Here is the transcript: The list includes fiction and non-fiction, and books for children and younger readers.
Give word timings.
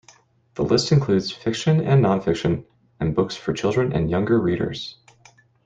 The 0.55 0.63
list 0.63 0.91
includes 0.91 1.31
fiction 1.31 1.79
and 1.79 2.01
non-fiction, 2.01 2.65
and 2.99 3.13
books 3.13 3.35
for 3.35 3.53
children 3.53 3.93
and 3.93 4.09
younger 4.09 4.39
readers. 4.41 4.97